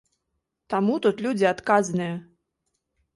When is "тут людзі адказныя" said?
1.03-2.15